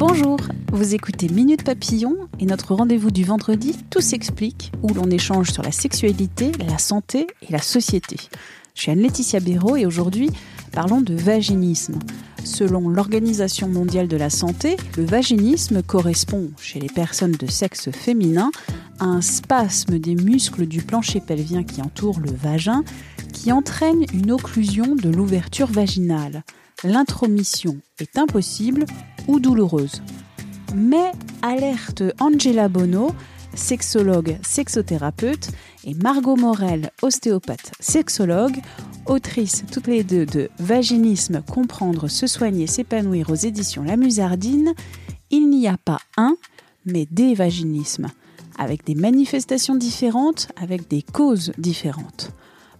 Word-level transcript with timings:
Bonjour, 0.00 0.38
vous 0.72 0.94
écoutez 0.94 1.28
Minute 1.28 1.62
Papillon 1.62 2.16
et 2.38 2.46
notre 2.46 2.74
rendez-vous 2.74 3.10
du 3.10 3.22
vendredi 3.22 3.76
Tout 3.90 4.00
s'explique 4.00 4.72
où 4.82 4.94
l'on 4.94 5.10
échange 5.10 5.50
sur 5.50 5.62
la 5.62 5.72
sexualité, 5.72 6.52
la 6.66 6.78
santé 6.78 7.26
et 7.46 7.52
la 7.52 7.60
société. 7.60 8.16
Je 8.74 8.80
suis 8.80 8.90
Anne-Laetitia 8.92 9.40
Béraud 9.40 9.76
et 9.76 9.84
aujourd'hui 9.84 10.30
parlons 10.72 11.02
de 11.02 11.14
vaginisme. 11.14 11.98
Selon 12.44 12.88
l'Organisation 12.88 13.68
mondiale 13.68 14.08
de 14.08 14.16
la 14.16 14.30
santé, 14.30 14.78
le 14.96 15.04
vaginisme 15.04 15.82
correspond 15.82 16.50
chez 16.58 16.80
les 16.80 16.88
personnes 16.88 17.32
de 17.32 17.46
sexe 17.46 17.90
féminin 17.90 18.52
à 19.00 19.04
un 19.04 19.20
spasme 19.20 19.98
des 19.98 20.14
muscles 20.14 20.64
du 20.64 20.80
plancher 20.80 21.20
pelvien 21.20 21.62
qui 21.62 21.82
entoure 21.82 22.20
le 22.20 22.32
vagin 22.32 22.84
qui 23.34 23.52
entraîne 23.52 24.06
une 24.14 24.32
occlusion 24.32 24.96
de 24.96 25.10
l'ouverture 25.10 25.66
vaginale. 25.66 26.42
L'intromission 26.84 27.76
est 27.98 28.16
impossible 28.16 28.86
ou 29.28 29.38
douloureuse. 29.38 30.02
Mais 30.74 31.12
alerte 31.42 32.02
Angela 32.18 32.68
Bono, 32.68 33.12
sexologue 33.54 34.38
sexothérapeute, 34.42 35.50
et 35.84 35.94
Margot 35.94 36.36
Morel, 36.36 36.90
ostéopathe 37.02 37.72
sexologue, 37.80 38.56
autrice 39.06 39.64
toutes 39.70 39.88
les 39.88 40.04
deux 40.04 40.24
de 40.24 40.48
Vaginisme, 40.58 41.42
comprendre, 41.42 42.08
se 42.08 42.26
soigner, 42.26 42.66
s'épanouir 42.66 43.30
aux 43.30 43.34
éditions 43.34 43.82
La 43.82 43.96
Musardine, 43.96 44.72
il 45.30 45.50
n'y 45.50 45.68
a 45.68 45.76
pas 45.76 46.00
un, 46.16 46.36
mais 46.86 47.06
des 47.10 47.34
vaginismes, 47.34 48.08
avec 48.58 48.84
des 48.84 48.94
manifestations 48.94 49.76
différentes, 49.76 50.48
avec 50.56 50.88
des 50.88 51.02
causes 51.02 51.52
différentes. 51.58 52.30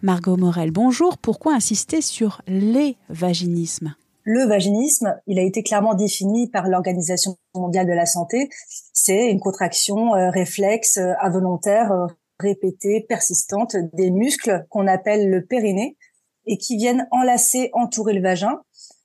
Margot 0.03 0.39
Morel, 0.39 0.71
bonjour. 0.71 1.19
Pourquoi 1.19 1.53
insister 1.53 2.01
sur 2.01 2.41
les 2.47 2.97
vaginismes? 3.11 3.95
Le 4.23 4.45
vaginisme, 4.45 5.15
il 5.27 5.39
a 5.39 5.43
été 5.43 5.63
clairement 5.63 5.93
défini 5.93 6.49
par 6.49 6.69
l'Organisation 6.69 7.37
mondiale 7.55 7.87
de 7.87 7.93
la 7.93 8.07
santé. 8.07 8.49
C'est 8.95 9.31
une 9.31 9.41
contraction 9.41 10.15
euh, 10.15 10.31
réflexe 10.31 10.97
euh, 10.97 11.13
involontaire 11.21 11.93
euh, 11.93 12.07
répétée, 12.39 13.05
persistante 13.07 13.77
des 13.93 14.11
muscles 14.11 14.65
qu'on 14.71 14.87
appelle 14.87 15.29
le 15.29 15.45
périnée 15.45 15.99
et 16.47 16.57
qui 16.57 16.79
viennent 16.79 17.07
enlacer, 17.11 17.69
entourer 17.75 18.15
le 18.15 18.23
vagin 18.23 18.63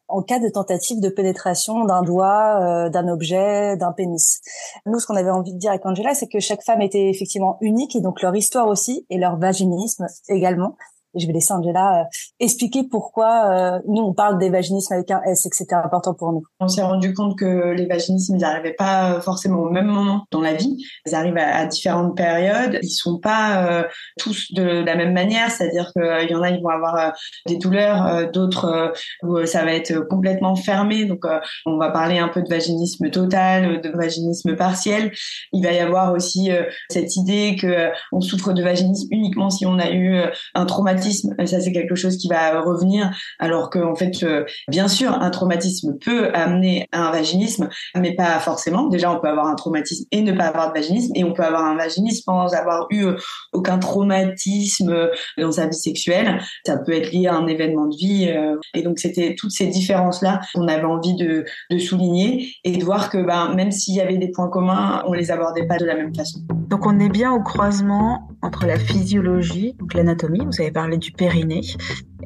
en 0.08 0.22
cas 0.22 0.40
de 0.40 0.50
tentative 0.50 1.02
de 1.02 1.10
pénétration 1.10 1.86
d'un 1.86 2.04
doigt, 2.04 2.90
d'un 2.90 3.08
objet, 3.08 3.76
d'un 3.78 3.92
pénis. 3.92 4.42
Nous, 4.86 5.00
ce 5.00 5.08
qu'on 5.08 5.16
avait 5.16 5.32
envie 5.32 5.54
de 5.54 5.58
dire 5.58 5.72
avec 5.72 5.86
Angela, 5.86 6.14
c'est 6.14 6.28
que 6.28 6.40
chaque 6.40 6.64
femme 6.64 6.82
était 6.82 7.10
effectivement 7.10 7.58
unique 7.62 7.96
et 7.96 8.02
donc 8.02 8.22
leur 8.22 8.36
histoire 8.36 8.68
aussi 8.68 9.06
et 9.10 9.18
leur 9.18 9.38
vaginisme 9.38 10.06
également 10.30 10.76
je 11.16 11.28
vais 11.28 11.34
laisser 11.34 11.54
Angela 11.54 12.02
euh, 12.02 12.04
expliquer 12.40 12.84
pourquoi 12.84 13.50
euh, 13.50 13.80
nous 13.88 14.02
on 14.02 14.14
parle 14.14 14.38
des 14.38 14.50
vaginismes 14.50 14.94
avec 14.94 15.12
un 15.12 15.22
S 15.24 15.46
et 15.46 15.50
que 15.50 15.56
c'était 15.56 15.76
important 15.76 16.14
pour 16.14 16.32
nous. 16.32 16.44
On 16.60 16.68
s'est 16.68 16.84
rendu 16.84 17.14
compte 17.14 17.38
que 17.38 17.72
les 17.72 17.86
vaginismes 17.86 18.36
ils 18.36 18.42
n'arrivaient 18.42 18.74
pas 18.74 19.22
forcément 19.22 19.60
au 19.60 19.70
même 19.70 19.88
moment 19.88 20.26
dans 20.32 20.42
la 20.42 20.54
vie. 20.54 20.84
Ils 21.06 21.16
arrivent 21.16 21.38
à, 21.38 21.66
différentes 21.66 22.16
périodes. 22.16 22.80
Ils 22.82 22.90
sont 22.90 23.20
pas 23.20 23.66
euh, 23.66 23.84
tous 24.18 24.54
de 24.54 24.64
la 24.84 24.96
même 24.96 25.14
manière, 25.14 25.50
c'est-à-dire 25.52 25.92
qu'il 25.94 26.30
y 26.30 26.36
en 26.36 26.42
a 26.42 26.50
ils 26.50 26.62
vont 26.62 26.70
avoir 26.70 27.14
des 27.48 27.58
douleurs, 27.58 28.32
d'autres 28.32 28.94
où 29.24 29.46
ça 29.46 29.64
va 29.64 29.74
être 29.74 30.00
complètement 30.08 30.56
fermé. 30.56 31.06
Donc 31.06 31.26
on 31.66 31.78
va 31.78 31.90
parler 31.90 32.18
un 32.18 32.28
peu 32.28 32.42
de 32.42 32.50
vaginisme 32.50 33.10
total, 33.10 33.82
de 33.82 33.90
vaginisme 33.90 34.56
partiel. 34.56 35.12
Il 35.54 35.64
va 35.64 35.72
y 35.72 35.80
avoir 35.80 36.14
aussi 36.14 36.50
cette 36.90 37.16
idée 37.16 37.56
que 37.60 37.90
on 38.12 38.22
souffre 38.22 38.54
de 38.54 38.64
vaginisme 38.64 39.08
uniquement 39.12 39.50
si 39.50 39.66
on 39.66 39.80
a 39.80 39.92
eu 39.92 40.22
un 40.54 40.66
traumatisme 40.66 41.05
ça 41.14 41.60
c'est 41.60 41.72
quelque 41.72 41.96
chose 41.96 42.18
qui 42.18 42.28
va 42.28 42.62
revenir, 42.62 43.12
alors 43.40 43.70
que 43.70 43.80
en 43.80 43.96
fait, 43.96 44.24
euh, 44.24 44.46
bien 44.68 44.88
sûr, 44.88 45.12
un 45.12 45.30
traumatisme 45.30 45.98
peut 46.04 46.32
amener 46.34 46.88
à 46.92 47.08
un 47.08 47.12
vaginisme, 47.12 47.70
mais 47.98 48.16
pas 48.16 48.40
forcément. 48.40 48.88
Déjà, 48.88 49.12
on 49.12 49.20
peut 49.20 49.28
avoir 49.28 49.48
un 49.48 49.56
traumatisme 49.56 50.06
et 50.12 50.22
ne 50.22 50.32
pas 50.32 50.46
avoir 50.46 50.70
de 50.70 50.80
vaginisme, 50.80 51.12
et 51.16 51.24
on 51.24 51.34
peut 51.34 51.44
avoir 51.44 51.64
un 51.66 51.76
vaginisme 51.76 52.24
sans 52.26 52.54
avoir 52.54 52.88
eu 52.90 53.06
euh, 53.06 53.16
aucun 53.54 53.80
traumatisme 53.80 54.90
euh, 54.90 55.08
dans 55.38 55.52
sa 55.52 55.68
vie 55.68 55.76
sexuelle. 55.76 56.42
Ça 56.66 56.78
peut 56.78 56.94
être 56.94 57.12
lié 57.12 57.28
à 57.28 57.36
un 57.36 57.48
événement 57.48 57.88
de 57.88 57.96
vie, 57.96 58.34
et 58.74 58.82
donc 58.82 59.00
c'était 59.00 59.36
toutes 59.38 59.52
ces 59.52 59.68
différences 59.68 60.22
là 60.22 60.42
qu'on 60.54 60.68
avait 60.68 60.84
envie 60.84 61.16
de, 61.16 61.46
de 61.70 61.78
souligner 61.78 62.52
et 62.64 62.78
de 62.78 62.84
voir 62.84 63.10
que 63.10 63.18
ben, 63.18 63.54
même 63.56 63.72
s'il 63.72 63.96
y 63.96 64.02
avait 64.02 64.18
des 64.18 64.30
points 64.30 64.50
communs, 64.50 65.04
on 65.08 65.14
les 65.14 65.32
abordait 65.32 65.68
pas 65.68 65.78
de 65.78 65.86
la 65.86 65.96
même 65.96 66.14
façon. 66.14 66.40
Donc 66.70 66.86
on 66.86 67.00
est 67.00 67.10
bien 67.10 67.32
au 67.32 67.42
croisement 67.42 68.28
entre 68.42 68.66
la 68.66 68.78
physiologie, 68.78 69.76
donc 69.80 69.94
l'anatomie, 69.94 70.40
vous 70.46 70.62
avez 70.62 70.72
parlé 70.72 70.95
du 70.98 71.12
périnée, 71.12 71.62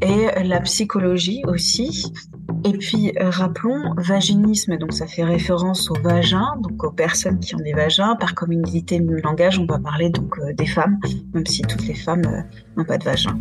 et 0.01 0.43
la 0.43 0.61
psychologie 0.61 1.43
aussi. 1.45 2.11
Et 2.65 2.73
puis 2.73 3.11
euh, 3.19 3.29
rappelons 3.29 3.93
vaginisme, 3.97 4.77
donc 4.77 4.91
ça 4.93 5.07
fait 5.07 5.23
référence 5.23 5.89
au 5.91 5.95
vagin, 5.95 6.55
donc 6.61 6.83
aux 6.83 6.91
personnes 6.91 7.39
qui 7.39 7.55
ont 7.55 7.59
des 7.59 7.73
vagins. 7.73 8.15
Par 8.15 8.35
communauté 8.35 8.99
de 8.99 9.15
langage, 9.23 9.59
on 9.59 9.65
va 9.65 9.79
parler 9.79 10.09
donc 10.09 10.37
euh, 10.39 10.53
des 10.53 10.65
femmes, 10.65 10.99
même 11.33 11.45
si 11.45 11.61
toutes 11.61 11.87
les 11.87 11.93
femmes 11.93 12.25
euh, 12.25 12.41
n'ont 12.75 12.85
pas 12.85 12.97
de 12.97 13.05
vagin. 13.05 13.39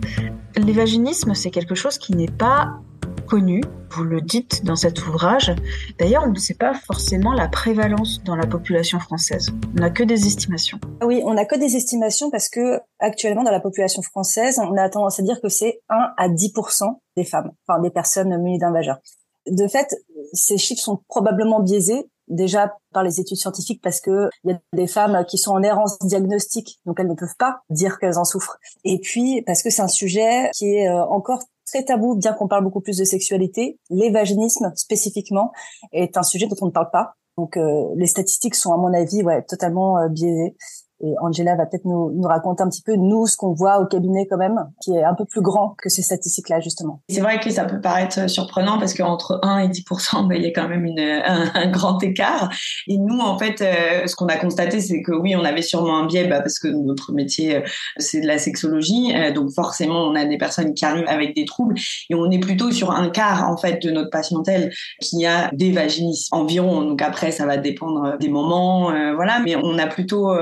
Les 0.57 0.73
vaginismes, 0.73 1.35
c'est 1.35 1.51
quelque 1.51 1.75
chose 1.75 1.99
qui 1.99 2.15
n'est 2.15 2.27
pas 2.27 2.81
connu, 3.29 3.61
vous 3.91 4.05
le 4.05 4.21
dites 4.21 4.65
dans 4.65 4.75
cet 4.75 5.07
ouvrage. 5.07 5.55
D'ailleurs, 5.99 6.25
on 6.27 6.31
ne 6.31 6.39
sait 6.39 6.55
pas 6.55 6.73
forcément 6.75 7.33
la 7.33 7.47
prévalence 7.47 8.23
dans 8.25 8.37
la 8.37 8.47
population 8.47 8.99
française. 8.99 9.51
On 9.77 9.81
n'a 9.81 9.91
que 9.91 10.03
des 10.03 10.27
estimations. 10.27 10.79
Oui, 11.03 11.21
on 11.25 11.35
n'a 11.35 11.45
que 11.45 11.57
des 11.57 11.77
estimations 11.77 12.31
parce 12.31 12.49
que 12.49 12.81
actuellement 12.99 13.45
dans 13.45 13.51
la 13.51 13.61
population 13.61 14.03
française, 14.03 14.59
on 14.59 14.77
a 14.77 14.89
tendance 14.89 15.21
à 15.21 15.23
dire 15.23 15.41
que 15.43 15.49
c'est 15.49 15.81
1 15.91 16.15
à 16.17 16.29
10% 16.29 16.99
des 17.17 17.25
femmes, 17.25 17.53
enfin 17.67 17.81
des 17.81 17.91
personnes 17.91 18.37
munies 18.39 18.59
d'un 18.59 18.73
vagin. 18.73 18.99
De 19.47 19.69
fait, 19.69 19.95
ces 20.33 20.57
chiffres 20.57 20.83
sont 20.83 21.01
probablement 21.09 21.61
biaisés 21.61 22.09
déjà 22.29 22.77
par 22.93 23.03
les 23.03 23.21
études 23.21 23.39
scientifiques 23.39 23.81
parce 23.83 24.01
que 24.01 24.29
il 24.45 24.51
y 24.51 24.55
a 24.55 24.61
des 24.73 24.87
femmes 24.87 25.25
qui 25.27 25.39
sont 25.39 25.53
en 25.53 25.63
errance 25.63 25.99
diagnostique, 26.01 26.79
donc 26.87 26.99
elles 27.01 27.09
ne 27.09 27.15
peuvent 27.15 27.37
pas 27.39 27.61
dire 27.71 27.99
qu'elles 27.99 28.19
en 28.19 28.25
souffrent. 28.25 28.59
Et 28.85 28.99
puis 28.99 29.43
parce 29.43 29.63
que 29.63 29.71
c'est 29.71 29.83
un 29.83 29.89
sujet 29.89 30.51
qui 30.55 30.75
est 30.75 30.89
euh, 30.89 31.05
encore 31.05 31.43
très 31.69 31.85
tabou, 31.85 32.17
bien 32.17 32.33
qu'on 32.33 32.49
parle 32.49 32.65
beaucoup 32.65 32.81
plus 32.81 32.97
de 32.97 33.05
sexualité. 33.05 33.79
L'évaginisme, 33.91 34.73
spécifiquement, 34.75 35.53
est 35.93 36.17
un 36.17 36.23
sujet 36.23 36.47
dont 36.47 36.57
on 36.61 36.67
ne 36.67 36.71
parle 36.71 36.91
pas. 36.91 37.15
Donc, 37.37 37.57
euh, 37.57 37.85
les 37.97 38.07
statistiques 38.07 38.55
sont, 38.55 38.73
à 38.73 38.77
mon 38.77 38.93
avis, 38.93 39.23
totalement 39.49 39.99
euh, 39.99 40.09
biaisées. 40.09 40.57
Et 41.01 41.15
Angela 41.21 41.55
va 41.55 41.67
peut-être 41.67 41.85
nous, 41.85 42.11
nous 42.13 42.27
raconter 42.27 42.63
un 42.63 42.69
petit 42.69 42.83
peu, 42.83 42.95
nous, 42.97 43.27
ce 43.27 43.37
qu'on 43.37 43.53
voit 43.53 43.79
au 43.79 43.87
cabinet 43.87 44.27
quand 44.29 44.37
même, 44.37 44.59
qui 44.83 44.93
est 44.93 45.05
un 45.05 45.15
peu 45.15 45.25
plus 45.25 45.43
grand 45.43 45.77
que 45.79 45.89
ces 45.89 46.03
statistiques-là, 46.03 46.61
justement. 46.61 47.01
C'est 47.09 47.21
vrai 47.21 47.39
que 47.39 47.51
ça 47.51 47.65
peut 47.65 47.81
paraître 47.81 48.29
surprenant 48.29 48.79
parce 48.79 48.95
qu'entre 48.95 49.39
1 49.43 49.59
et 49.61 49.69
10% 49.69 50.27
ben, 50.29 50.35
il 50.35 50.43
y 50.43 50.47
a 50.47 50.51
quand 50.51 50.69
même 50.69 50.85
une, 50.85 50.99
un, 50.99 51.71
grand 51.71 52.03
écart. 52.03 52.51
Et 52.89 52.99
nous, 52.99 53.19
en 53.19 53.39
fait, 53.39 53.61
euh, 53.61 54.07
ce 54.07 54.17
qu'on 54.17 54.27
a 54.27 54.37
constaté, 54.37 54.81
c'est 54.81 55.03
que 55.03 55.13
oui, 55.13 55.37
on 55.37 55.45
avait 55.45 55.63
sûrement 55.63 55.99
un 55.99 56.07
biais 56.07 56.27
bah, 56.27 56.41
parce 56.41 56.59
que 56.59 56.69
notre 56.69 57.13
métier, 57.13 57.57
euh, 57.57 57.61
c'est 57.99 58.21
de 58.21 58.27
la 58.27 58.39
sexologie. 58.39 59.15
Euh, 59.15 59.33
donc 59.33 59.53
forcément, 59.53 60.05
on 60.05 60.17
a 60.17 60.25
des 60.25 60.39
personnes 60.39 60.75
qui 60.75 60.85
arrivent 60.85 61.09
avec 61.09 61.35
des 61.37 61.45
troubles. 61.45 61.77
Et 62.11 62.15
on 62.17 62.31
est 62.31 62.41
plutôt 62.41 62.73
sur 62.73 62.91
un 62.91 63.09
quart, 63.11 63.49
en 63.49 63.57
fait, 63.57 63.81
de 63.83 63.91
notre 63.91 64.11
patientèle 64.11 64.73
qui 65.01 65.27
a 65.27 65.51
des 65.53 65.71
vaginismes 65.71 66.35
environ. 66.35 66.83
Donc 66.83 67.03
après, 67.03 67.31
ça 67.31 67.47
va 67.47 67.57
dépendre 67.57 68.19
des 68.19 68.29
moments, 68.29 68.93
voilà. 69.15 69.41
Mais 69.41 69.55
on 69.57 69.79
a 69.79 69.87
plutôt 69.87 70.33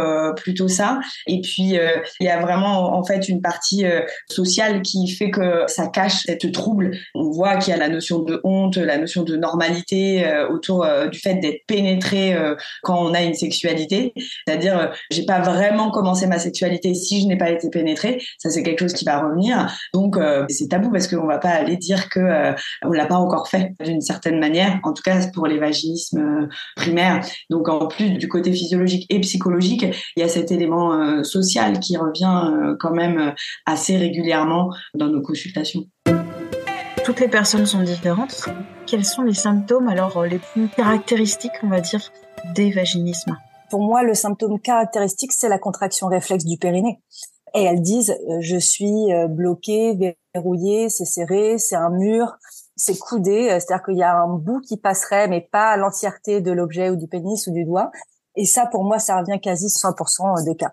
plutôt 0.47 0.69
ça. 0.69 1.01
Et 1.27 1.41
puis 1.41 1.77
euh, 1.77 1.89
il 2.21 2.27
y 2.27 2.31
a 2.31 2.41
vraiment 2.41 2.97
en 2.97 3.03
fait 3.03 3.29
une 3.29 3.43
partie 3.43 3.85
euh, 3.85 4.03
sociale 4.31 4.81
qui 4.83 5.09
fait 5.09 5.33
que 5.33 5.65
ça 5.67 5.89
cache 5.89 6.23
cette 6.25 6.53
trouble. 6.53 6.93
On 7.17 7.31
voit 7.31 7.57
qu'il 7.57 7.73
y 7.73 7.77
a 7.77 7.81
la 7.81 7.89
notion 7.89 8.21
de 8.21 8.41
honte, 8.45 8.77
la 8.77 8.97
notion 8.97 9.25
de 9.25 9.35
normalité 9.35 10.25
euh, 10.25 10.49
autour 10.49 10.87
du 11.11 11.19
fait 11.19 11.35
d'être 11.35 11.67
pénétré 11.67 12.37
quand 12.83 13.05
on 13.05 13.13
a 13.13 13.23
une 13.23 13.35
sexualité. 13.35 14.13
C'est-à-dire 14.47 14.93
j'ai 15.11 15.25
pas 15.25 15.41
vraiment 15.41 15.91
commencé 15.91 16.29
ma 16.29 16.39
sexualité 16.39 16.95
si 16.95 17.23
je 17.23 17.27
n'ai 17.27 17.37
pas 17.37 17.51
été 17.51 17.69
pénétrée. 17.69 18.23
Ça 18.39 18.51
c'est 18.51 18.63
quelque 18.63 18.79
chose 18.79 18.93
qui 18.93 19.05
va 19.05 19.19
revenir. 19.19 19.69
Donc 19.93 20.17
c'est 20.49 20.69
tabou 20.69 20.93
parce 20.93 21.09
qu'on 21.09 21.27
va 21.27 21.39
pas 21.39 21.51
aller 21.51 21.77
dire 21.77 22.09
que 22.09 22.55
on 22.85 22.93
l'a 22.93 23.07
pas 23.07 23.17
encore 23.17 23.49
fait 23.49 23.73
d'une 23.81 24.01
certaine 24.01 24.39
manière. 24.39 24.79
En 24.85 24.93
tout 24.93 25.03
cas 25.03 25.19
pour 25.35 25.49
les 25.49 25.59
vaginismes 25.59 26.49
primaires. 26.77 27.27
Donc 27.51 27.69
en 27.69 27.89
plus 27.89 28.11
du 28.11 28.29
côté 28.29 28.53
physiologique 28.53 29.07
et 29.11 29.21
psychologique, 29.21 29.87
il 30.17 30.21
y 30.21 30.23
a 30.23 30.29
cet 30.37 30.53
élément 30.53 30.93
euh, 30.93 31.23
social 31.23 31.81
qui 31.81 31.97
revient 31.97 32.51
euh, 32.53 32.77
quand 32.79 32.91
même 32.91 33.19
euh, 33.19 33.31
assez 33.65 33.97
régulièrement 33.97 34.71
dans 34.93 35.09
nos 35.09 35.23
consultations. 35.23 35.85
Toutes 37.05 37.21
les 37.21 37.29
personnes 37.29 37.65
sont 37.65 37.83
différentes. 37.83 38.47
Quels 38.87 39.07
sont 39.07 39.23
les 39.23 39.33
symptômes 39.33 39.89
alors 39.89 40.23
les 40.25 40.39
plus 40.39 40.69
caractéristiques, 40.69 41.59
on 41.63 41.69
va 41.69 41.81
dire, 41.81 42.03
des 42.55 42.71
vaginismes? 42.71 43.35
Pour 43.71 43.81
moi, 43.81 44.03
le 44.03 44.13
symptôme 44.13 44.61
caractéristique, 44.61 45.33
c'est 45.33 45.49
la 45.49 45.59
contraction 45.59 46.09
réflexe 46.09 46.45
du 46.45 46.59
périnée. 46.59 47.01
Et 47.55 47.63
elles 47.63 47.81
disent, 47.81 48.11
euh, 48.11 48.39
je 48.41 48.59
suis 48.59 49.13
euh, 49.15 49.29
bloquée, 49.29 50.19
verrouillée, 50.35 50.91
c'est 50.91 51.07
serré, 51.07 51.57
c'est 51.57 51.77
un 51.77 51.89
mur, 51.89 52.37
c'est 52.77 52.99
coudé, 52.99 53.49
c'est-à-dire 53.49 53.83
qu'il 53.87 53.97
y 53.97 54.03
a 54.03 54.15
un 54.19 54.29
bout 54.29 54.61
qui 54.61 54.77
passerait, 54.77 55.29
mais 55.29 55.41
pas 55.41 55.79
l'entièreté 55.79 56.43
de 56.43 56.53
l'objet 56.53 56.91
ou 56.91 56.97
du 56.97 57.09
pénis 57.09 57.47
ou 57.47 57.53
du 57.53 57.65
doigt. 57.65 57.91
Et 58.37 58.45
ça, 58.45 58.67
pour 58.67 58.85
moi, 58.85 58.99
ça 58.99 59.19
revient 59.19 59.41
quasi 59.41 59.67
100% 59.67 60.45
des 60.45 60.57
cas. 60.57 60.73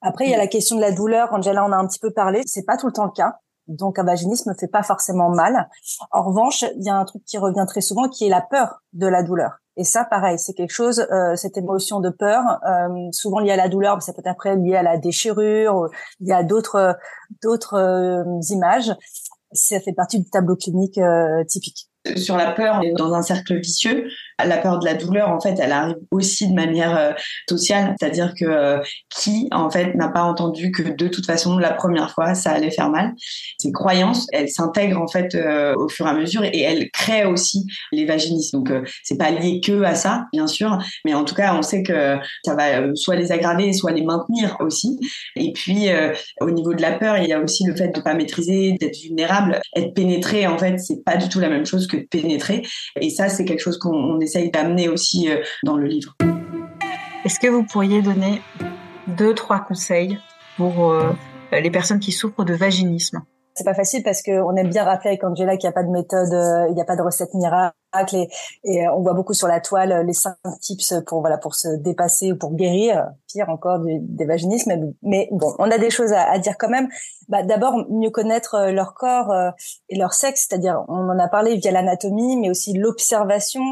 Après, 0.00 0.24
il 0.24 0.30
y 0.30 0.34
a 0.34 0.38
la 0.38 0.46
question 0.46 0.76
de 0.76 0.80
la 0.80 0.92
douleur. 0.92 1.28
Angela 1.32 1.64
en 1.64 1.72
a 1.72 1.76
un 1.76 1.86
petit 1.86 1.98
peu 1.98 2.10
parlé. 2.10 2.42
C'est 2.46 2.64
pas 2.64 2.76
tout 2.76 2.86
le 2.86 2.92
temps 2.92 3.04
le 3.04 3.10
cas. 3.10 3.36
Donc, 3.66 3.98
un 3.98 4.04
vaginisme 4.04 4.50
ne 4.50 4.54
fait 4.54 4.68
pas 4.68 4.82
forcément 4.82 5.30
mal. 5.30 5.68
En 6.10 6.22
revanche, 6.22 6.64
il 6.76 6.84
y 6.84 6.88
a 6.88 6.96
un 6.96 7.04
truc 7.04 7.22
qui 7.24 7.38
revient 7.38 7.64
très 7.68 7.80
souvent, 7.80 8.08
qui 8.08 8.26
est 8.26 8.30
la 8.30 8.40
peur 8.40 8.82
de 8.92 9.06
la 9.06 9.22
douleur. 9.22 9.58
Et 9.76 9.84
ça, 9.84 10.04
pareil, 10.04 10.38
c'est 10.38 10.54
quelque 10.54 10.72
chose, 10.72 11.06
euh, 11.12 11.36
cette 11.36 11.56
émotion 11.56 12.00
de 12.00 12.10
peur, 12.10 12.42
euh, 12.66 12.88
souvent 13.12 13.38
liée 13.38 13.52
à 13.52 13.56
la 13.56 13.68
douleur, 13.68 13.94
mais 13.96 14.00
ça 14.00 14.12
peut 14.12 14.20
être 14.20 14.26
après 14.26 14.56
lié 14.56 14.74
à 14.74 14.82
la 14.82 14.98
déchirure, 14.98 15.88
il 16.18 16.28
y 16.28 16.32
a 16.32 16.42
d'autres 16.42 16.98
d'autres 17.42 17.74
euh, 17.74 18.24
images. 18.50 18.92
Ça 19.52 19.80
fait 19.80 19.92
partie 19.92 20.20
du 20.20 20.28
tableau 20.28 20.56
clinique 20.56 20.98
euh, 20.98 21.44
typique 21.44 21.90
sur 22.16 22.36
la 22.36 22.52
peur, 22.52 22.76
on 22.78 22.82
est 22.82 22.92
dans 22.92 23.12
un 23.14 23.22
cercle 23.22 23.58
vicieux. 23.58 24.08
La 24.44 24.58
peur 24.58 24.78
de 24.78 24.84
la 24.84 24.94
douleur, 24.94 25.28
en 25.30 25.40
fait, 25.40 25.56
elle 25.58 25.72
arrive 25.72 25.96
aussi 26.10 26.48
de 26.48 26.54
manière 26.54 26.96
euh, 26.96 27.12
sociale, 27.48 27.94
c'est-à-dire 27.98 28.34
que 28.38 28.44
euh, 28.44 28.78
qui, 29.08 29.48
en 29.52 29.70
fait, 29.70 29.94
n'a 29.94 30.08
pas 30.08 30.22
entendu 30.22 30.70
que 30.70 30.82
de 30.82 31.08
toute 31.08 31.26
façon, 31.26 31.58
la 31.58 31.72
première 31.72 32.10
fois, 32.12 32.34
ça 32.34 32.50
allait 32.50 32.70
faire 32.70 32.90
mal. 32.90 33.12
Ces 33.58 33.72
croyances, 33.72 34.26
elles 34.32 34.48
s'intègrent 34.48 35.00
en 35.00 35.08
fait 35.08 35.34
euh, 35.34 35.74
au 35.76 35.88
fur 35.88 36.06
et 36.06 36.10
à 36.10 36.14
mesure 36.14 36.44
et 36.44 36.60
elles 36.60 36.90
créent 36.90 37.24
aussi 37.24 37.66
les 37.92 38.04
vaginismes. 38.04 38.62
Donc, 38.62 38.72
c'est 39.04 39.16
pas 39.16 39.30
lié 39.30 39.60
que 39.60 39.82
à 39.82 39.94
ça, 39.94 40.26
bien 40.32 40.46
sûr, 40.46 40.78
mais 41.04 41.14
en 41.14 41.24
tout 41.24 41.34
cas, 41.34 41.54
on 41.54 41.62
sait 41.62 41.82
que 41.82 42.18
ça 42.44 42.54
va 42.54 42.94
soit 42.94 43.16
les 43.16 43.32
aggraver, 43.32 43.72
soit 43.72 43.92
les 43.92 44.02
maintenir 44.02 44.56
aussi. 44.60 44.98
Et 45.36 45.52
puis, 45.52 45.88
au 46.40 46.50
niveau 46.50 46.74
de 46.74 46.82
la 46.82 46.92
peur, 46.92 47.18
il 47.18 47.28
y 47.28 47.32
a 47.32 47.40
aussi 47.40 47.64
le 47.64 47.74
fait 47.74 47.88
de 47.88 48.00
pas 48.00 48.14
maîtriser, 48.14 48.76
d'être 48.80 48.98
vulnérable, 48.98 49.60
être 49.76 49.94
pénétré. 49.94 50.46
En 50.46 50.58
fait, 50.58 50.78
c'est 50.78 51.04
pas 51.04 51.16
du 51.16 51.28
tout 51.28 51.40
la 51.40 51.48
même 51.48 51.66
chose 51.66 51.86
que 51.86 51.96
pénétrer. 51.96 52.62
Et 53.00 53.10
ça, 53.10 53.28
c'est 53.28 53.44
quelque 53.44 53.60
chose 53.60 53.78
qu'on 53.78 54.20
essaye 54.30 54.50
d'amener 54.50 54.88
aussi 54.88 55.28
euh, 55.28 55.42
dans 55.64 55.76
le 55.76 55.86
livre. 55.86 56.14
Est-ce 57.24 57.40
que 57.40 57.48
vous 57.48 57.64
pourriez 57.64 58.00
donner 58.00 58.40
deux, 59.08 59.34
trois 59.34 59.58
conseils 59.60 60.18
pour 60.56 60.90
euh, 60.90 61.10
les 61.52 61.70
personnes 61.70 61.98
qui 61.98 62.12
souffrent 62.12 62.44
de 62.44 62.54
vaginisme? 62.54 63.22
C'est 63.60 63.64
pas 63.64 63.74
facile 63.74 64.02
parce 64.02 64.22
qu'on 64.22 64.56
aime 64.56 64.70
bien 64.70 64.84
rappeler 64.84 65.10
avec 65.10 65.22
Angela 65.22 65.58
qu'il 65.58 65.68
n'y 65.68 65.72
a 65.72 65.72
pas 65.72 65.82
de 65.82 65.90
méthode, 65.90 66.32
euh, 66.32 66.66
il 66.70 66.74
n'y 66.74 66.80
a 66.80 66.86
pas 66.86 66.96
de 66.96 67.02
recette 67.02 67.34
miracle 67.34 67.74
et, 68.14 68.28
et, 68.64 68.88
on 68.88 69.02
voit 69.02 69.12
beaucoup 69.12 69.34
sur 69.34 69.48
la 69.48 69.60
toile 69.60 70.06
les 70.06 70.14
cinq 70.14 70.36
tips 70.60 70.94
pour 71.06 71.20
voilà 71.20 71.36
pour 71.36 71.54
se 71.54 71.68
dépasser 71.76 72.32
ou 72.32 72.36
pour 72.36 72.54
guérir, 72.54 73.08
pire 73.30 73.50
encore 73.50 73.80
du, 73.80 73.98
des 74.00 74.24
vaginismes. 74.24 74.92
Mais 75.02 75.28
bon, 75.32 75.54
on 75.58 75.70
a 75.70 75.76
des 75.76 75.90
choses 75.90 76.12
à, 76.12 76.38
dire 76.38 76.54
quand 76.58 76.70
même. 76.70 76.88
Bah, 77.28 77.42
D'abord, 77.42 77.74
mieux 77.90 78.10
connaître 78.10 78.54
euh, 78.54 78.72
leur 78.72 78.94
corps 78.94 79.30
euh, 79.30 79.50
et 79.88 79.98
leur 79.98 80.14
sexe, 80.14 80.46
c'est-à-dire 80.48 80.84
on 80.88 81.10
en 81.10 81.18
a 81.18 81.28
parlé 81.28 81.56
via 81.56 81.70
l'anatomie, 81.70 82.36
mais 82.36 82.48
aussi 82.48 82.72
l'observation 82.72 83.62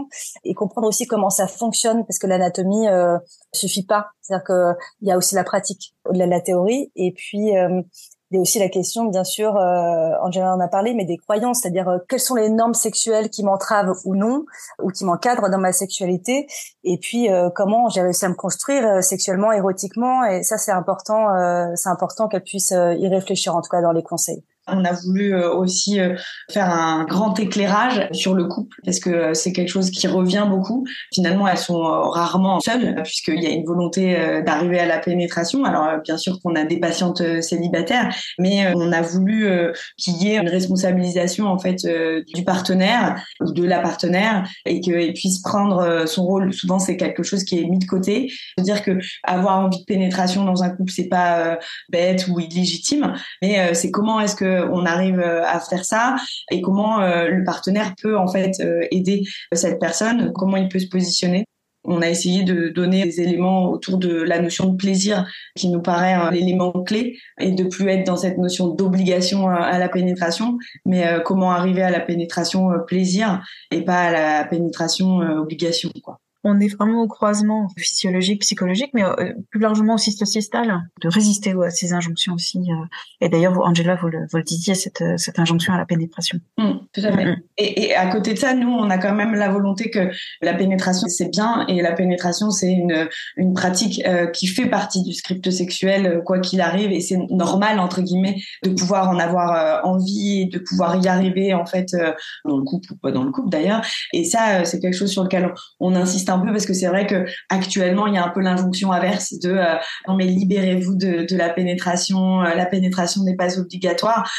et 0.45 0.53
comprendre 0.53 0.89
aussi 0.89 1.07
comment 1.07 1.31
ça 1.31 1.47
fonctionne 1.47 2.05
parce 2.05 2.19
que 2.19 2.27
l'anatomie 2.27 2.89
euh, 2.89 3.19
suffit 3.53 3.87
pas. 3.87 4.09
C'est-à-dire 4.21 4.45
qu'il 4.45 5.09
y 5.09 5.13
a 5.13 5.17
aussi 5.17 5.35
la 5.35 5.45
pratique 5.45 5.95
au-delà 6.05 6.27
de 6.27 6.31
la 6.31 6.41
théorie 6.41 6.93
et 6.97 7.13
puis 7.13 7.57
euh, 7.57 7.83
il 8.31 8.35
y 8.35 8.39
a 8.39 8.41
aussi 8.43 8.59
la 8.59 8.69
question, 8.69 9.07
bien 9.07 9.25
sûr, 9.25 9.57
euh, 9.57 10.11
Angela 10.23 10.55
en 10.55 10.61
a 10.61 10.69
parlé, 10.69 10.93
mais 10.93 11.07
des 11.07 11.17
croyances, 11.17 11.61
c'est-à-dire 11.61 11.89
euh, 11.89 11.99
quelles 12.09 12.21
sont 12.21 12.35
les 12.35 12.51
normes 12.51 12.75
sexuelles 12.75 13.31
qui 13.31 13.43
m'entravent 13.43 13.97
ou 14.05 14.15
non, 14.15 14.45
ou 14.83 14.91
qui 14.91 15.07
m'encadrent 15.07 15.49
dans 15.49 15.59
ma 15.59 15.73
sexualité, 15.73 16.47
et 16.85 16.99
puis 16.99 17.31
euh, 17.31 17.49
comment 17.55 17.89
j'ai 17.89 18.03
réussi 18.03 18.27
à 18.27 18.29
me 18.29 18.35
construire 18.35 18.87
euh, 18.87 19.01
sexuellement, 19.01 19.51
érotiquement, 19.53 20.25
et 20.25 20.43
ça 20.43 20.59
c'est 20.59 20.73
important, 20.73 21.35
euh, 21.35 21.69
c'est 21.75 21.89
important 21.89 22.29
qu'elle 22.29 22.43
puisse 22.43 22.71
y 22.71 23.09
réfléchir 23.09 23.57
en 23.57 23.63
tout 23.63 23.71
cas 23.71 23.81
dans 23.81 23.93
les 23.93 24.03
conseils. 24.03 24.45
On 24.71 24.85
a 24.85 24.93
voulu 24.93 25.35
euh, 25.35 25.53
aussi 25.53 26.01
euh, 26.01 26.15
faire 26.51 26.71
un 26.71 27.05
grand 27.05 27.39
éclairage 27.39 28.09
sur 28.13 28.35
le 28.35 28.47
couple 28.47 28.77
parce 28.85 29.01
que 29.01 29.11
euh, 29.11 29.35
c'est 29.35 29.53
quelque 29.53 29.69
chose 29.69 29.91
qui 29.91 30.07
revient 30.07 30.47
beaucoup. 30.49 30.87
Finalement, 31.13 31.49
elles 31.49 31.59
sont 31.59 31.81
rarement 31.81 32.61
seules 32.61 33.03
puisqu'il 33.03 33.43
y 33.43 33.47
a 33.47 33.51
une 33.51 33.65
volonté 33.65 34.43
d'arriver 34.45 34.79
à 34.79 34.87
la 34.87 34.99
pénétration. 34.99 35.65
Alors 35.65 36.01
bien 36.03 36.17
sûr 36.17 36.41
qu'on 36.41 36.55
a 36.55 36.65
des 36.65 36.79
patientes 36.79 37.23
célibataires, 37.43 38.15
mais 38.39 38.73
on 38.75 38.93
a 38.93 39.03
voulu 39.03 39.49
qu'il 39.97 40.17
y 40.23 40.29
ait 40.29 40.37
une 40.37 40.49
responsabilisation 40.49 41.47
en 41.47 41.59
fait 41.59 41.87
du 42.35 42.45
partenaire 42.45 43.23
ou 43.41 43.53
de 43.53 43.65
la 43.65 43.81
partenaire 43.81 44.49
et 44.67 44.81
qu'il 44.81 45.13
puisse 45.15 45.41
prendre 45.41 46.07
son 46.07 46.25
rôle. 46.25 46.53
Souvent, 46.53 46.79
c'est 46.79 46.97
quelque 46.97 47.23
chose 47.23 47.45
qui 47.45 47.59
est 47.59 47.65
mis 47.65 47.79
de 47.79 47.87
côté. 47.87 48.31
C'est-à-dire 48.57 48.83
que 48.83 48.99
avoir 49.25 49.59
envie 49.61 49.81
de 49.81 49.85
pénétration 49.85 50.45
dans 50.45 50.63
un 50.63 50.71
couple, 50.71 50.93
c'est 50.93 51.09
pas 51.09 51.59
bête 51.89 52.27
ou 52.29 52.41
illégitime, 52.41 53.15
mais 53.43 53.75
c'est 53.75 53.91
comment 53.91 54.21
est-ce 54.21 54.37
que 54.37 54.58
on 54.71 54.85
arrive 54.87 55.21
euh, 55.21 55.45
à 55.47 55.61
faire 55.61 55.85
ça 55.85 56.17
et 56.51 56.61
comment 56.61 57.01
euh, 57.01 57.29
le 57.29 57.45
partenaire 57.45 57.95
peut 58.01 58.17
en 58.17 58.29
fait 58.29 58.61
euh, 58.61 58.87
aider 58.91 59.25
cette 59.53 59.79
personne, 59.79 60.33
comment 60.35 60.57
il 60.57 60.69
peut 60.69 60.79
se 60.79 60.89
positionner. 60.89 61.45
On 61.85 62.03
a 62.03 62.09
essayé 62.09 62.43
de 62.43 62.69
donner 62.69 63.05
des 63.05 63.21
éléments 63.21 63.71
autour 63.71 63.99
de 63.99 64.13
la 64.23 64.41
notion 64.41 64.67
de 64.67 64.77
plaisir 64.77 65.27
qui 65.55 65.69
nous 65.69 65.81
paraît 65.81 66.31
l'élément 66.33 66.73
clé 66.73 67.19
et 67.41 67.53
de 67.53 67.65
plus 67.65 67.89
être 67.89 68.05
dans 68.05 68.17
cette 68.17 68.37
notion 68.37 68.69
d'obligation 68.69 69.49
à 69.49 69.79
la 69.79 69.89
pénétration, 69.89 70.59
mais 70.85 71.07
comment 71.25 71.53
arriver 71.53 71.83
à 71.83 71.91
la 71.91 72.01
pénétration 72.01 72.73
plaisir 72.87 73.43
et 73.71 73.83
pas 73.83 74.01
à 74.01 74.11
la 74.11 74.45
pénétration 74.45 75.21
obligation 75.21 75.91
quoi 76.03 76.19
on 76.45 76.61
est 76.61 76.69
vraiment 76.69 77.03
au 77.03 77.09
croisement 77.09 77.69
physiologique, 77.77 78.43
psychologique, 78.43 78.91
mais 78.95 79.03
euh, 79.05 79.33
plus 79.51 79.61
largement 79.61 79.95
aussi 79.95 80.13
sociétal, 80.13 80.83
de 81.01 81.09
résister 81.09 81.53
à 81.65 81.71
ces 81.71 81.93
injonctions 81.93 82.35
aussi. 82.35 82.59
Euh. 82.59 82.85
et 83.21 83.29
d'ailleurs, 83.29 83.59
Angela, 83.59 83.97
vous 83.97 84.09
le, 84.09 84.27
vous 84.31 84.37
le 84.37 84.45
disiez, 84.45 84.75
cette, 84.75 85.03
euh, 85.03 85.17
cette, 85.17 85.39
injonction 85.39 85.75
à 85.75 85.79
la 85.79 85.85
pénétration. 85.85 86.39
Mmh, 86.57 86.71
tout 86.93 87.01
à 87.03 87.13
fait. 87.13 87.25
Mmh, 87.25 87.31
mmh. 87.31 87.43
Et, 87.59 87.83
et, 87.83 87.95
à 87.95 88.07
côté 88.07 88.35
de 88.35 88.39
ça, 88.39 88.55
nous, 88.55 88.69
on 88.69 88.89
a 88.89 88.99
quand 88.99 89.15
même 89.15 89.35
la 89.35 89.49
volonté 89.49 89.91
que 89.91 90.11
la 90.41 90.55
pénétration, 90.55 91.09
c'est 91.09 91.29
bien, 91.29 91.67
et 91.67 91.83
la 91.83 91.93
pénétration, 91.93 92.51
c'est 92.51 92.71
une, 92.71 93.09
une 93.37 93.55
pratique 93.55 94.03
qui 94.33 94.47
fait 94.47 94.67
partie 94.67 95.03
du 95.03 95.13
script 95.13 95.51
sexuel, 95.51 96.23
quoi 96.25 96.39
qu'il 96.39 96.61
arrive, 96.61 96.93
et 96.93 97.01
c'est 97.01 97.19
normal, 97.31 97.81
entre 97.81 98.01
guillemets, 98.01 98.37
de 98.63 98.71
pouvoir 98.71 99.11
en 99.11 99.19
avoir 99.19 99.85
envie, 99.85 100.43
et 100.43 100.47
de 100.47 100.59
pouvoir 100.59 101.03
y 101.03 101.09
arriver, 101.09 101.55
en 101.55 101.67
fait, 101.67 101.97
dans 102.45 102.59
le 102.59 102.63
couple 102.63 102.93
ou 102.93 102.97
pas 102.97 103.11
dans 103.11 103.25
le 103.25 103.33
couple 103.33 103.51
d'ailleurs. 103.51 103.85
Et 104.13 104.25
ça, 104.25 104.65
c'est 104.65 104.79
quelque 104.81 104.97
chose 104.97 105.11
sur 105.11 105.25
lequel 105.25 105.53
on 105.81 105.95
insiste 105.95 106.28
un 106.31 106.39
peu 106.39 106.53
parce 106.53 106.67
que 106.67 106.75
c'est 106.75 106.87
vrai 106.87 107.07
que 107.07 107.25
actuellement 107.49 108.07
il 108.07 108.15
y 108.15 108.17
a 108.17 108.25
un 108.25 108.31
peu 108.31 108.41
l'injonction 108.41 108.93
inverse 108.93 109.39
de 109.39 109.51
euh, 109.51 109.77
non 110.07 110.17
mais 110.17 110.25
libérez-vous 110.25 110.95
de, 110.97 111.27
de, 111.29 111.37
la 111.37 111.51
pénétration, 111.51 112.43
euh, 112.43 112.55
la 112.55 112.67
pénétration 112.67 113.23
n'est 113.25 113.37
pas 113.37 113.59
obligatoire. 113.59 114.31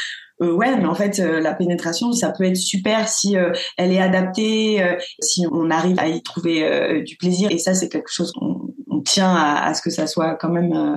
Euh, 0.42 0.54
ouais, 0.54 0.74
mais 0.74 0.86
en 0.86 0.94
fait, 0.94 1.18
la 1.18 1.52
pénétration, 1.52 2.12
ça 2.12 2.32
peut 2.32 2.44
être 2.44 2.56
super 2.56 3.08
si 3.08 3.36
elle 3.76 3.92
est 3.92 4.00
adaptée, 4.00 4.82
si 5.20 5.44
on 5.52 5.70
arrive 5.70 5.98
à 5.98 6.08
y 6.08 6.22
trouver 6.22 7.02
du 7.04 7.16
plaisir. 7.18 7.50
Et 7.50 7.58
ça, 7.58 7.74
c'est 7.74 7.90
quelque 7.90 8.10
chose 8.10 8.32
qu'on 8.32 8.69
on 8.90 9.00
tient 9.00 9.34
à, 9.34 9.68
à, 9.68 9.74
ce 9.74 9.82
que 9.82 9.90
ça 9.90 10.06
soit 10.06 10.34
quand 10.34 10.48
même 10.48 10.72
euh, 10.72 10.96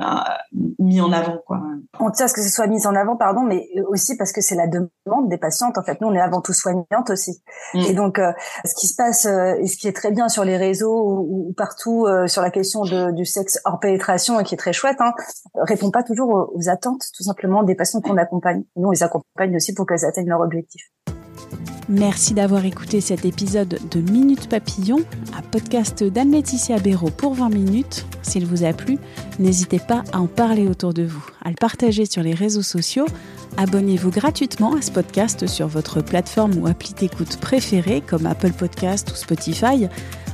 mis 0.79 0.99
en 0.99 1.11
avant 1.11 1.37
quoi. 1.45 1.61
On 1.99 2.09
tient 2.09 2.25
à 2.25 2.27
ce 2.27 2.33
que 2.33 2.41
ce 2.41 2.49
soit 2.49 2.67
mis 2.67 2.85
en 2.87 2.95
avant 2.95 3.15
pardon 3.15 3.41
mais 3.41 3.67
aussi 3.87 4.17
parce 4.17 4.31
que 4.31 4.41
c'est 4.41 4.55
la 4.55 4.67
demande 4.67 5.29
des 5.29 5.37
patientes 5.37 5.77
en 5.77 5.83
fait 5.83 6.01
nous 6.01 6.07
on 6.07 6.13
est 6.13 6.19
avant 6.19 6.41
tout 6.41 6.53
soignantes 6.53 7.09
aussi. 7.09 7.41
Mm. 7.73 7.79
Et 7.79 7.93
donc 7.93 8.19
euh, 8.19 8.31
ce 8.65 8.73
qui 8.75 8.87
se 8.87 8.95
passe 8.95 9.25
euh, 9.25 9.55
et 9.59 9.67
ce 9.67 9.77
qui 9.77 9.87
est 9.87 9.93
très 9.93 10.11
bien 10.11 10.27
sur 10.27 10.43
les 10.43 10.57
réseaux 10.57 11.03
ou, 11.03 11.49
ou 11.49 11.53
partout 11.53 12.05
euh, 12.05 12.27
sur 12.27 12.41
la 12.41 12.49
question 12.49 12.83
de, 12.83 13.11
du 13.11 13.25
sexe 13.25 13.59
hors 13.65 13.79
pénétration 13.79 14.39
et 14.39 14.43
qui 14.43 14.55
est 14.55 14.57
très 14.57 14.73
chouette 14.73 14.97
hein, 14.99 15.13
répond 15.55 15.91
pas 15.91 16.03
toujours 16.03 16.29
aux, 16.29 16.51
aux 16.55 16.69
attentes 16.69 17.03
tout 17.15 17.23
simplement 17.23 17.63
des 17.63 17.75
patientes 17.75 18.03
qu'on 18.03 18.17
accompagne. 18.17 18.63
Nous 18.75 18.87
on 18.87 18.91
les 18.91 19.03
accompagne 19.03 19.55
aussi 19.55 19.73
pour 19.73 19.85
qu'elles 19.85 20.05
atteignent 20.05 20.29
leur 20.29 20.41
objectif. 20.41 20.81
Merci 21.89 22.33
d'avoir 22.33 22.63
écouté 22.65 23.01
cet 23.01 23.25
épisode 23.25 23.77
de 23.91 23.99
Minute 23.99 24.47
Papillon, 24.47 24.99
un 25.37 25.41
podcast 25.41 26.01
d'Anne-Laetitia 26.03 26.79
Béraud 26.79 27.09
pour 27.09 27.33
20 27.33 27.49
minutes. 27.49 28.05
S'il 28.21 28.45
vous 28.45 28.63
a 28.63 28.71
plu, 28.71 28.97
n'hésitez 29.37 29.79
pas 29.79 30.03
à 30.13 30.19
en 30.19 30.27
parler 30.27 30.67
autour 30.67 30.93
de 30.93 31.03
vous, 31.03 31.25
à 31.43 31.49
le 31.49 31.55
partager 31.55 32.05
sur 32.05 32.23
les 32.23 32.33
réseaux 32.33 32.61
sociaux. 32.61 33.05
Abonnez-vous 33.57 34.11
gratuitement 34.11 34.75
à 34.75 34.81
ce 34.81 34.91
podcast 34.91 35.45
sur 35.47 35.67
votre 35.67 36.01
plateforme 36.01 36.57
ou 36.57 36.67
appli 36.67 36.93
d'écoute 36.93 37.37
préférée 37.37 38.01
comme 38.01 38.25
Apple 38.25 38.53
Podcast 38.53 39.11
ou 39.11 39.15
Spotify. 39.15 39.87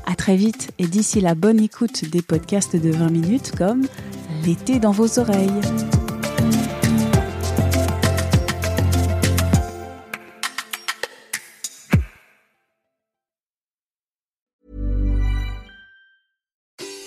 À 0.06 0.16
très 0.16 0.36
vite 0.36 0.72
et 0.78 0.86
d'ici 0.86 1.20
la 1.20 1.34
bonne 1.34 1.60
écoute 1.60 2.06
des 2.10 2.22
podcasts 2.22 2.76
de 2.76 2.92
20 2.92 3.10
minutes 3.10 3.52
comme 3.58 3.88
L'été 4.46 4.80
dans 4.80 4.92
vos 4.92 5.20
oreilles. 5.20 5.99